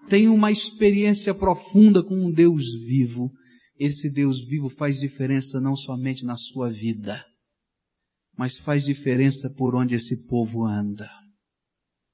tem 0.09 0.27
uma 0.27 0.51
experiência 0.51 1.33
profunda 1.33 2.03
com 2.03 2.13
um 2.13 2.31
Deus 2.31 2.71
vivo, 2.85 3.31
esse 3.79 4.09
Deus 4.09 4.43
vivo 4.45 4.69
faz 4.69 4.99
diferença 4.99 5.59
não 5.61 5.75
somente 5.75 6.25
na 6.25 6.35
sua 6.35 6.69
vida, 6.69 7.23
mas 8.37 8.57
faz 8.57 8.83
diferença 8.83 9.49
por 9.49 9.73
onde 9.73 9.95
esse 9.95 10.27
povo 10.27 10.65
anda. 10.65 11.09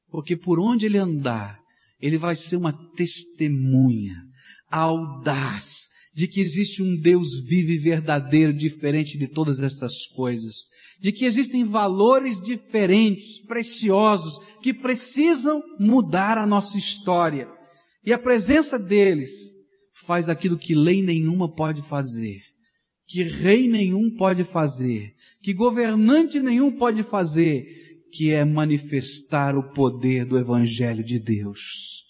Porque 0.09 0.37
por 0.37 0.59
onde 0.59 0.85
ele 0.85 0.99
andar, 0.99 1.59
ele 1.99 2.19
vai 2.19 2.35
ser 2.35 2.55
uma 2.55 2.71
testemunha 2.93 4.15
audaz 4.69 5.89
de 6.13 6.27
que 6.27 6.39
existe 6.39 6.83
um 6.83 6.95
Deus 6.99 7.39
vivo 7.45 7.71
e 7.71 7.77
verdadeiro, 7.79 8.53
diferente 8.53 9.17
de 9.17 9.27
todas 9.27 9.59
essas 9.59 10.05
coisas. 10.15 10.55
De 10.99 11.11
que 11.11 11.25
existem 11.25 11.65
valores 11.65 12.39
diferentes, 12.39 13.41
preciosos, 13.45 14.39
que 14.61 14.73
precisam 14.73 15.61
mudar 15.79 16.37
a 16.37 16.45
nossa 16.45 16.77
história. 16.77 17.49
E 18.05 18.13
a 18.13 18.17
presença 18.17 18.79
deles 18.79 19.54
faz 20.05 20.29
aquilo 20.29 20.57
que 20.57 20.73
lei 20.73 21.01
nenhuma 21.01 21.53
pode 21.53 21.81
fazer, 21.83 22.41
que 23.07 23.23
rei 23.23 23.67
nenhum 23.67 24.15
pode 24.15 24.43
fazer, 24.45 25.13
que 25.41 25.53
governante 25.53 26.39
nenhum 26.39 26.71
pode 26.71 27.03
fazer, 27.03 28.03
que 28.11 28.31
é 28.31 28.45
manifestar 28.45 29.57
o 29.57 29.73
poder 29.73 30.25
do 30.25 30.37
Evangelho 30.37 31.03
de 31.03 31.19
Deus. 31.19 32.03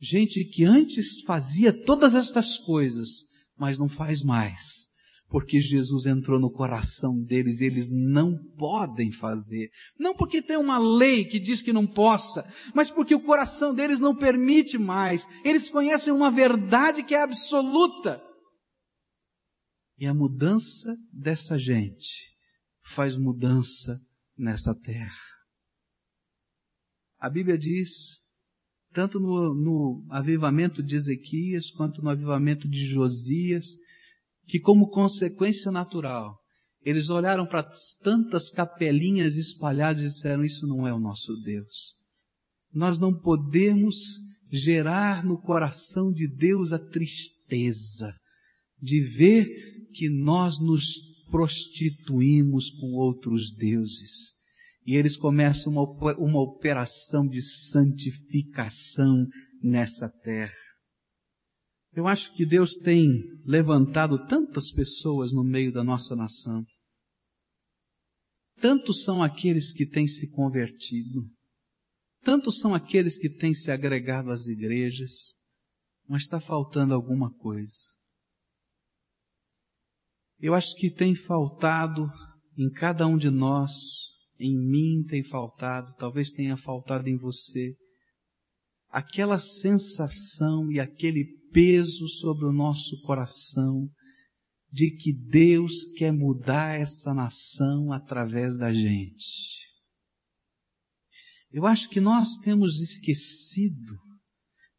Gente 0.00 0.44
que 0.44 0.64
antes 0.64 1.20
fazia 1.22 1.72
todas 1.72 2.14
estas 2.14 2.58
coisas, 2.58 3.08
mas 3.56 3.78
não 3.78 3.88
faz 3.88 4.22
mais. 4.22 4.91
Porque 5.32 5.60
Jesus 5.60 6.04
entrou 6.04 6.38
no 6.38 6.50
coração 6.50 7.18
deles 7.24 7.60
e 7.60 7.64
eles 7.64 7.90
não 7.90 8.36
podem 8.58 9.10
fazer. 9.12 9.70
Não 9.98 10.14
porque 10.14 10.42
tem 10.42 10.58
uma 10.58 10.78
lei 10.78 11.24
que 11.24 11.40
diz 11.40 11.62
que 11.62 11.72
não 11.72 11.86
possa, 11.86 12.44
mas 12.74 12.90
porque 12.90 13.14
o 13.14 13.24
coração 13.24 13.74
deles 13.74 13.98
não 13.98 14.14
permite 14.14 14.76
mais. 14.76 15.26
Eles 15.42 15.70
conhecem 15.70 16.12
uma 16.12 16.30
verdade 16.30 17.02
que 17.02 17.14
é 17.14 17.22
absoluta. 17.22 18.22
E 19.98 20.06
a 20.06 20.12
mudança 20.12 20.94
dessa 21.10 21.58
gente 21.58 22.28
faz 22.94 23.16
mudança 23.16 23.98
nessa 24.36 24.78
terra. 24.78 25.16
A 27.18 27.30
Bíblia 27.30 27.56
diz 27.56 27.88
tanto 28.92 29.18
no, 29.18 29.54
no 29.54 30.06
avivamento 30.10 30.82
de 30.82 30.96
Ezequias 30.96 31.70
quanto 31.70 32.02
no 32.02 32.10
avivamento 32.10 32.68
de 32.68 32.84
Josias, 32.84 33.64
que 34.46 34.60
como 34.60 34.90
consequência 34.90 35.70
natural, 35.70 36.36
eles 36.84 37.08
olharam 37.08 37.46
para 37.46 37.70
tantas 38.02 38.50
capelinhas 38.50 39.36
espalhadas 39.36 40.02
e 40.02 40.06
disseram: 40.06 40.44
Isso 40.44 40.66
não 40.66 40.86
é 40.86 40.92
o 40.92 40.98
nosso 40.98 41.34
Deus. 41.42 41.94
Nós 42.72 42.98
não 42.98 43.16
podemos 43.16 43.96
gerar 44.50 45.24
no 45.24 45.40
coração 45.40 46.12
de 46.12 46.26
Deus 46.26 46.72
a 46.72 46.78
tristeza 46.78 48.12
de 48.80 49.00
ver 49.16 49.46
que 49.94 50.10
nós 50.10 50.58
nos 50.60 50.84
prostituímos 51.30 52.68
com 52.78 52.92
outros 52.94 53.54
deuses. 53.54 54.34
E 54.84 54.96
eles 54.96 55.16
começam 55.16 55.72
uma, 55.72 55.84
uma 56.18 56.42
operação 56.42 57.26
de 57.26 57.40
santificação 57.40 59.26
nessa 59.62 60.08
terra. 60.08 60.61
Eu 61.94 62.06
acho 62.06 62.32
que 62.34 62.46
Deus 62.46 62.74
tem 62.76 63.08
levantado 63.44 64.26
tantas 64.26 64.70
pessoas 64.72 65.32
no 65.32 65.44
meio 65.44 65.72
da 65.72 65.84
nossa 65.84 66.16
nação. 66.16 66.64
Tantos 68.60 69.02
são 69.02 69.22
aqueles 69.22 69.72
que 69.72 69.86
têm 69.86 70.06
se 70.06 70.30
convertido. 70.32 71.28
Tantos 72.22 72.58
são 72.60 72.74
aqueles 72.74 73.18
que 73.18 73.28
têm 73.28 73.52
se 73.52 73.70
agregado 73.70 74.30
às 74.30 74.46
igrejas. 74.46 75.10
Mas 76.08 76.22
está 76.22 76.40
faltando 76.40 76.94
alguma 76.94 77.32
coisa. 77.34 77.76
Eu 80.38 80.54
acho 80.54 80.74
que 80.76 80.90
tem 80.90 81.14
faltado 81.14 82.10
em 82.56 82.70
cada 82.70 83.06
um 83.06 83.16
de 83.16 83.30
nós 83.30 83.72
em 84.42 84.58
mim 84.58 85.04
tem 85.08 85.22
faltado, 85.22 85.94
talvez 85.98 86.32
tenha 86.32 86.56
faltado 86.56 87.08
em 87.08 87.16
você, 87.16 87.76
aquela 88.92 89.38
sensação 89.38 90.70
e 90.70 90.78
aquele 90.78 91.24
peso 91.50 92.06
sobre 92.06 92.44
o 92.44 92.52
nosso 92.52 93.00
coração 93.00 93.88
de 94.70 94.90
que 94.90 95.12
Deus 95.12 95.84
quer 95.96 96.12
mudar 96.12 96.78
essa 96.78 97.14
nação 97.14 97.90
através 97.90 98.56
da 98.58 98.72
gente. 98.72 99.62
Eu 101.50 101.66
acho 101.66 101.88
que 101.88 102.00
nós 102.00 102.36
temos 102.38 102.80
esquecido 102.80 103.98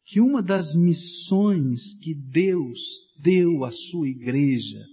que 0.04 0.20
uma 0.20 0.42
das 0.42 0.74
missões 0.74 1.94
que 1.94 2.14
Deus 2.14 2.80
deu 3.20 3.64
à 3.64 3.72
sua 3.72 4.08
igreja 4.08 4.84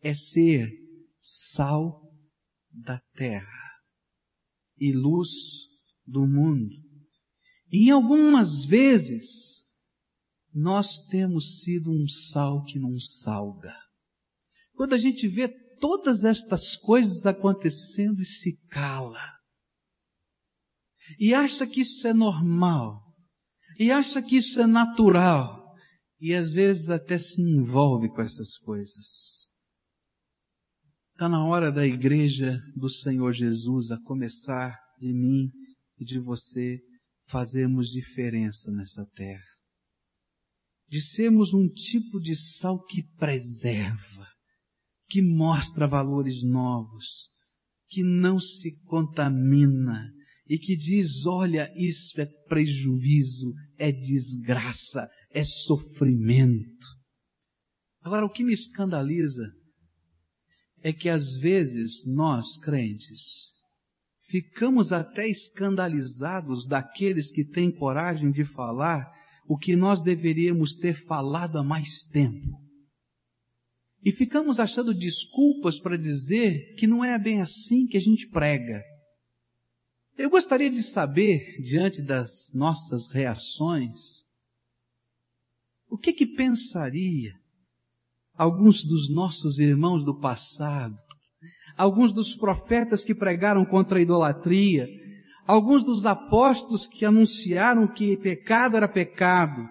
é 0.00 0.12
ser 0.12 0.68
sal 1.20 2.00
da 2.70 3.00
terra 3.14 3.70
e 4.78 4.92
luz 4.92 5.30
do 6.06 6.26
mundo. 6.26 6.83
E 7.70 7.90
algumas 7.90 8.64
vezes 8.64 9.24
nós 10.54 11.00
temos 11.08 11.60
sido 11.60 11.90
um 11.90 12.06
sal 12.06 12.64
que 12.64 12.78
não 12.78 12.98
salga. 12.98 13.74
Quando 14.74 14.92
a 14.92 14.98
gente 14.98 15.26
vê 15.26 15.48
todas 15.80 16.24
estas 16.24 16.76
coisas 16.76 17.26
acontecendo 17.26 18.20
e 18.20 18.24
se 18.24 18.56
cala, 18.70 19.20
e 21.18 21.34
acha 21.34 21.66
que 21.66 21.80
isso 21.80 22.06
é 22.06 22.14
normal, 22.14 23.02
e 23.78 23.90
acha 23.90 24.22
que 24.22 24.36
isso 24.36 24.60
é 24.60 24.66
natural, 24.66 25.74
e 26.20 26.34
às 26.34 26.52
vezes 26.52 26.88
até 26.88 27.18
se 27.18 27.42
envolve 27.42 28.08
com 28.08 28.22
essas 28.22 28.56
coisas. 28.58 29.44
Está 31.12 31.28
na 31.28 31.44
hora 31.44 31.70
da 31.70 31.86
igreja 31.86 32.60
do 32.74 32.88
Senhor 32.88 33.32
Jesus, 33.32 33.90
a 33.90 34.00
começar 34.02 34.78
de 34.98 35.12
mim 35.12 35.50
e 35.98 36.04
de 36.04 36.18
você, 36.18 36.80
fazermos 37.34 37.90
diferença 37.90 38.70
nessa 38.70 39.04
terra. 39.16 39.42
De 40.88 41.02
sermos 41.02 41.52
um 41.52 41.68
tipo 41.68 42.20
de 42.20 42.36
sal 42.36 42.80
que 42.84 43.02
preserva, 43.16 44.28
que 45.08 45.20
mostra 45.20 45.88
valores 45.88 46.44
novos, 46.44 47.28
que 47.88 48.04
não 48.04 48.38
se 48.38 48.80
contamina 48.84 50.12
e 50.48 50.56
que 50.58 50.76
diz: 50.76 51.26
olha, 51.26 51.68
isso 51.76 52.20
é 52.20 52.26
prejuízo, 52.46 53.52
é 53.78 53.90
desgraça, 53.90 55.08
é 55.32 55.42
sofrimento. 55.42 56.86
Agora, 58.00 58.24
o 58.26 58.30
que 58.30 58.44
me 58.44 58.52
escandaliza 58.52 59.50
é 60.82 60.92
que 60.92 61.08
às 61.08 61.36
vezes 61.38 62.04
nós, 62.06 62.46
crentes, 62.58 63.53
ficamos 64.34 64.92
até 64.92 65.28
escandalizados 65.28 66.66
daqueles 66.66 67.30
que 67.30 67.44
têm 67.44 67.70
coragem 67.70 68.32
de 68.32 68.44
falar 68.44 69.08
o 69.46 69.56
que 69.56 69.76
nós 69.76 70.02
deveríamos 70.02 70.74
ter 70.74 71.06
falado 71.06 71.56
há 71.56 71.62
mais 71.62 72.02
tempo. 72.10 72.60
E 74.04 74.10
ficamos 74.10 74.58
achando 74.58 74.92
desculpas 74.92 75.78
para 75.78 75.96
dizer 75.96 76.74
que 76.74 76.84
não 76.84 77.04
é 77.04 77.16
bem 77.16 77.40
assim 77.40 77.86
que 77.86 77.96
a 77.96 78.00
gente 78.00 78.26
prega. 78.26 78.82
Eu 80.18 80.28
gostaria 80.28 80.68
de 80.68 80.82
saber, 80.82 81.60
diante 81.62 82.02
das 82.02 82.52
nossas 82.52 83.06
reações, 83.12 84.00
o 85.88 85.96
que 85.96 86.12
que 86.12 86.26
pensaria 86.26 87.32
alguns 88.32 88.82
dos 88.82 89.08
nossos 89.14 89.60
irmãos 89.60 90.04
do 90.04 90.18
passado, 90.18 91.00
alguns 91.76 92.12
dos 92.12 92.34
profetas 92.34 93.04
que 93.04 93.14
pregaram 93.14 93.64
contra 93.64 93.98
a 93.98 94.02
idolatria, 94.02 94.88
alguns 95.46 95.84
dos 95.84 96.06
apóstolos 96.06 96.86
que 96.86 97.04
anunciaram 97.04 97.86
que 97.86 98.16
pecado 98.16 98.76
era 98.76 98.88
pecado, 98.88 99.68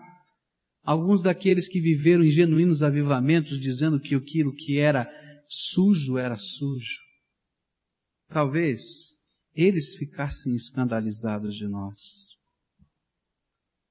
alguns 0.83 1.23
daqueles 1.23 1.67
que 1.67 1.79
viveram 1.79 2.23
em 2.23 2.31
genuínos 2.31 2.83
avivamentos 2.83 3.59
dizendo 3.59 3.99
que 3.99 4.15
aquilo 4.15 4.53
que 4.53 4.77
era 4.77 5.09
sujo 5.47 6.17
era 6.17 6.35
sujo. 6.35 7.01
Talvez 8.29 8.81
eles 9.53 9.95
ficassem 9.95 10.55
escandalizados 10.55 11.55
de 11.55 11.67
nós. 11.67 11.99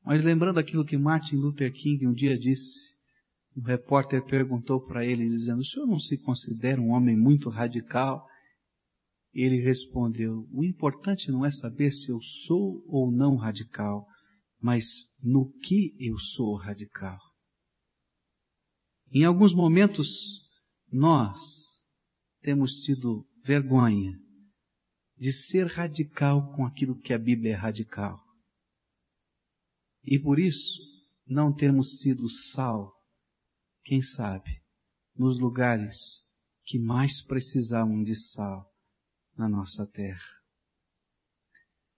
Mas 0.04 0.22
lembrando 0.22 0.58
aquilo 0.58 0.84
que 0.84 0.98
Martin 0.98 1.36
Luther 1.36 1.72
King 1.72 2.06
um 2.06 2.12
dia 2.12 2.36
disse, 2.36 2.91
um 3.56 3.62
repórter 3.62 4.24
perguntou 4.24 4.80
para 4.80 5.04
ele, 5.04 5.26
dizendo, 5.26 5.60
o 5.60 5.64
senhor 5.64 5.86
não 5.86 5.98
se 5.98 6.16
considera 6.18 6.80
um 6.80 6.90
homem 6.90 7.16
muito 7.16 7.50
radical? 7.50 8.26
Ele 9.32 9.60
respondeu, 9.60 10.46
o 10.52 10.64
importante 10.64 11.30
não 11.30 11.44
é 11.44 11.50
saber 11.50 11.92
se 11.92 12.10
eu 12.10 12.20
sou 12.46 12.84
ou 12.86 13.10
não 13.10 13.36
radical, 13.36 14.06
mas 14.60 14.84
no 15.22 15.50
que 15.60 15.94
eu 15.98 16.18
sou 16.18 16.56
radical. 16.56 17.18
Em 19.10 19.24
alguns 19.24 19.54
momentos, 19.54 20.08
nós 20.90 21.38
temos 22.40 22.76
tido 22.80 23.26
vergonha 23.44 24.18
de 25.16 25.32
ser 25.32 25.66
radical 25.66 26.52
com 26.54 26.64
aquilo 26.64 26.98
que 26.98 27.12
a 27.12 27.18
Bíblia 27.18 27.52
é 27.52 27.56
radical. 27.56 28.18
E 30.04 30.18
por 30.18 30.38
isso, 30.38 30.80
não 31.26 31.54
temos 31.54 31.98
sido 31.98 32.28
sal, 32.28 32.92
quem 33.84 34.02
sabe, 34.02 34.62
nos 35.16 35.40
lugares 35.40 35.96
que 36.64 36.78
mais 36.78 37.22
precisavam 37.24 38.02
de 38.02 38.14
sal 38.14 38.70
na 39.36 39.48
nossa 39.48 39.86
terra. 39.86 40.42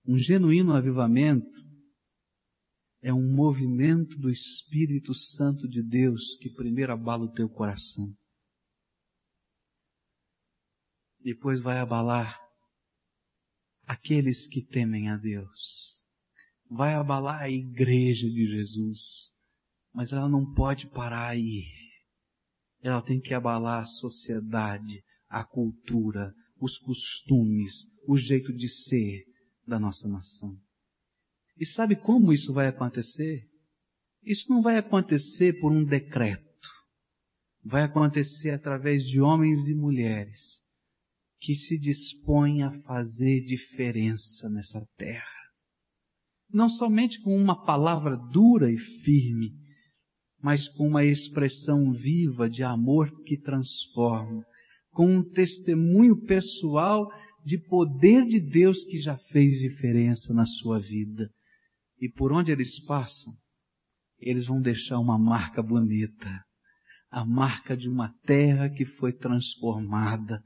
Um 0.07 0.19
genuíno 0.19 0.75
avivamento 0.75 1.65
é 3.03 3.13
um 3.13 3.35
movimento 3.35 4.17
do 4.19 4.31
Espírito 4.31 5.15
Santo 5.15 5.69
de 5.69 5.83
Deus 5.83 6.37
que 6.41 6.51
primeiro 6.51 6.93
abala 6.93 7.25
o 7.25 7.33
teu 7.33 7.49
coração. 7.49 8.15
Depois 11.21 11.63
vai 11.63 11.79
abalar 11.79 12.39
aqueles 13.87 14.47
que 14.49 14.63
temem 14.63 15.11
a 15.11 15.17
Deus. 15.17 16.01
Vai 16.71 16.95
abalar 16.95 17.43
a 17.43 17.51
igreja 17.51 18.29
de 18.29 18.47
Jesus. 18.47 19.34
Mas 19.95 20.13
ela 20.13 20.29
não 20.29 20.53
pode 20.53 20.89
parar 20.89 21.29
aí. 21.29 21.65
Ela 22.83 23.01
tem 23.01 23.21
que 23.21 23.33
abalar 23.33 23.83
a 23.83 23.87
sociedade, 23.87 25.03
a 25.29 25.45
cultura, 25.45 26.35
os 26.61 26.77
costumes, 26.79 27.73
o 28.07 28.19
jeito 28.19 28.53
de 28.53 28.69
ser 28.69 29.25
da 29.67 29.79
nossa 29.79 30.09
nação. 30.09 30.57
E 31.57 31.65
sabe 31.65 31.95
como 31.97 32.33
isso 32.33 32.53
vai 32.53 32.67
acontecer? 32.67 33.49
Isso 34.23 34.51
não 34.51 34.61
vai 34.61 34.77
acontecer 34.77 35.61
por 35.61 35.71
um 35.71 35.85
decreto. 35.85 36.45
Vai 37.63 37.83
acontecer 37.83 38.51
através 38.51 39.05
de 39.05 39.21
homens 39.21 39.67
e 39.69 39.75
mulheres 39.75 40.63
que 41.39 41.55
se 41.55 41.79
dispõem 41.79 42.63
a 42.63 42.73
fazer 42.83 43.43
diferença 43.45 44.49
nessa 44.49 44.85
terra. 44.97 45.25
Não 46.51 46.69
somente 46.69 47.21
com 47.21 47.37
uma 47.37 47.65
palavra 47.65 48.17
dura 48.17 48.71
e 48.71 48.79
firme, 48.79 49.53
mas 50.45 50.69
com 50.69 50.87
uma 50.87 51.03
expressão 51.03 51.91
viva 51.93 52.51
de 52.51 52.63
amor 52.63 53.11
que 53.23 53.35
transforma, 53.35 54.45
com 54.91 55.07
um 55.07 55.25
testemunho 55.25 56.21
pessoal 56.27 57.11
de 57.43 57.57
poder 57.57 58.27
de 58.27 58.41
Deus 58.41 58.85
que 58.85 59.01
já 59.01 59.17
fez 59.33 59.59
diferença 59.59 60.35
na 60.35 60.45
sua 60.45 60.79
vida. 60.79 61.31
E 61.99 62.11
por 62.11 62.31
onde 62.31 62.53
eles 62.53 62.79
passam, 62.85 63.33
eles 64.21 64.47
vão 64.47 64.61
deixar 64.61 64.99
uma 64.99 65.19
marca 65.19 65.63
bonita, 65.63 66.45
a 67.11 67.25
marca 67.25 67.75
de 67.75 67.89
uma 67.89 68.13
terra 68.27 68.69
que 68.69 68.85
foi 68.85 69.15
transformada, 69.15 70.43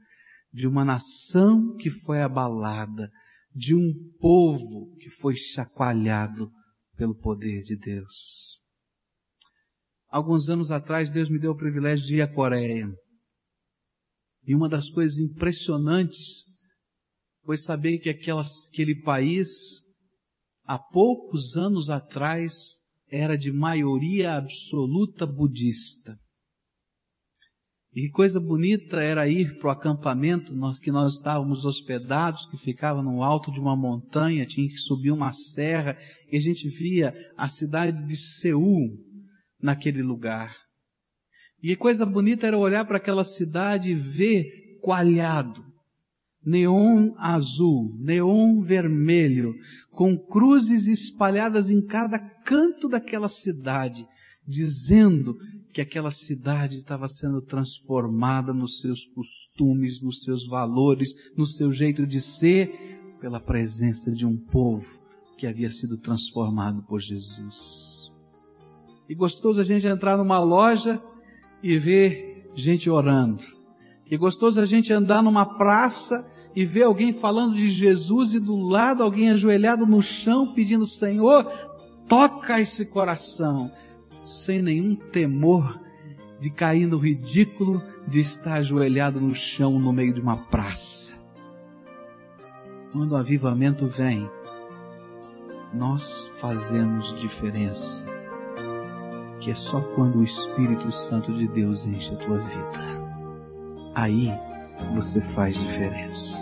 de 0.53 0.65
uma 0.65 0.85
nação 0.85 1.75
que 1.75 1.89
foi 1.89 2.21
abalada, 2.21 3.11
de 3.53 3.75
um 3.75 3.93
povo 4.17 4.95
que 4.95 5.09
foi 5.19 5.35
chacoalhado 5.35 6.49
pelo 6.95 7.13
poder 7.19 7.63
de 7.63 7.75
Deus. 7.75 8.48
Alguns 10.09 10.49
anos 10.49 10.71
atrás, 10.71 11.09
Deus 11.11 11.29
me 11.29 11.37
deu 11.37 11.51
o 11.51 11.57
privilégio 11.57 12.05
de 12.05 12.15
ir 12.15 12.21
à 12.21 12.27
Coreia. 12.27 12.89
E 14.45 14.55
uma 14.55 14.67
das 14.67 14.89
coisas 14.89 15.19
impressionantes 15.19 16.43
foi 17.43 17.57
saber 17.57 17.99
que 17.99 18.09
aquele 18.09 19.01
país, 19.03 19.49
há 20.65 20.79
poucos 20.79 21.55
anos 21.55 21.89
atrás, 21.91 22.53
era 23.11 23.37
de 23.37 23.51
maioria 23.51 24.37
absoluta 24.37 25.27
budista. 25.27 26.17
E 27.93 28.01
que 28.01 28.09
coisa 28.09 28.39
bonita 28.39 29.01
era 29.01 29.27
ir 29.27 29.57
para 29.59 29.67
o 29.67 29.71
acampamento 29.71 30.55
nós, 30.55 30.79
que 30.79 30.91
nós 30.91 31.15
estávamos 31.15 31.65
hospedados, 31.65 32.45
que 32.49 32.57
ficava 32.57 33.01
no 33.01 33.23
alto 33.23 33.51
de 33.51 33.59
uma 33.59 33.75
montanha, 33.75 34.45
tinha 34.45 34.67
que 34.67 34.77
subir 34.77 35.11
uma 35.11 35.31
serra, 35.31 35.97
e 36.31 36.37
a 36.37 36.39
gente 36.39 36.67
via 36.69 37.13
a 37.35 37.47
cidade 37.47 38.05
de 38.07 38.15
Seul 38.15 38.95
naquele 39.61 40.01
lugar. 40.01 40.55
E 41.61 41.75
coisa 41.75 42.05
bonita 42.05 42.47
era 42.47 42.57
olhar 42.57 42.85
para 42.85 42.97
aquela 42.97 43.23
cidade 43.23 43.89
e 43.89 43.95
ver 43.95 44.79
coalhado, 44.81 45.63
neon 46.43 47.13
azul, 47.17 47.93
neon 47.99 48.61
vermelho, 48.61 49.53
com 49.91 50.17
cruzes 50.17 50.87
espalhadas 50.87 51.69
em 51.69 51.85
cada 51.85 52.17
canto 52.17 52.87
daquela 52.87 53.27
cidade, 53.27 54.07
dizendo 54.47 55.37
que 55.73 55.81
aquela 55.81 56.11
cidade 56.11 56.77
estava 56.77 57.07
sendo 57.07 57.41
transformada 57.41 58.53
nos 58.53 58.79
seus 58.79 59.05
costumes, 59.13 60.01
nos 60.01 60.23
seus 60.23 60.47
valores, 60.47 61.13
no 61.35 61.45
seu 61.45 61.71
jeito 61.73 62.07
de 62.07 62.21
ser, 62.21 62.71
pela 63.19 63.39
presença 63.39 64.09
de 64.11 64.25
um 64.25 64.37
povo 64.37 64.87
que 65.37 65.45
havia 65.45 65.69
sido 65.69 65.97
transformado 65.97 66.81
por 66.83 67.01
Jesus. 67.01 67.88
E 69.09 69.15
gostoso 69.15 69.59
a 69.59 69.63
gente 69.63 69.87
entrar 69.87 70.15
numa 70.15 70.39
loja 70.39 71.01
e 71.63 71.79
ver 71.79 72.45
gente 72.55 72.89
orando. 72.89 73.43
E 74.09 74.15
gostoso 74.15 74.61
a 74.61 74.65
gente 74.65 74.93
andar 74.93 75.23
numa 75.23 75.57
praça 75.57 76.23
e 76.55 76.63
ver 76.63 76.83
alguém 76.83 77.13
falando 77.13 77.55
de 77.55 77.69
Jesus 77.69 78.35
e 78.35 78.39
do 78.39 78.55
lado 78.55 79.01
alguém 79.01 79.31
ajoelhado 79.31 79.85
no 79.85 80.03
chão 80.03 80.53
pedindo, 80.53 80.85
Senhor, 80.85 81.43
toca 82.07 82.61
esse 82.61 82.85
coração 82.85 83.71
sem 84.23 84.61
nenhum 84.61 84.95
temor 84.95 85.79
de 86.39 86.49
cair 86.49 86.87
no 86.87 86.97
ridículo 86.97 87.81
de 88.07 88.19
estar 88.19 88.55
ajoelhado 88.55 89.19
no 89.19 89.35
chão 89.35 89.79
no 89.79 89.91
meio 89.91 90.13
de 90.13 90.21
uma 90.21 90.37
praça. 90.37 91.17
Quando 92.91 93.11
o 93.11 93.17
avivamento 93.17 93.87
vem, 93.87 94.27
nós 95.73 96.27
fazemos 96.39 97.19
diferença, 97.19 98.05
que 99.39 99.51
é 99.51 99.55
só 99.55 99.81
quando 99.95 100.19
o 100.19 100.23
Espírito 100.23 100.91
Santo 100.91 101.33
de 101.33 101.47
Deus 101.47 101.85
enche 101.85 102.13
a 102.13 102.17
tua 102.17 102.37
vida. 102.37 102.89
Aí 103.95 104.31
você 104.93 105.19
faz 105.33 105.57
diferença. 105.57 106.38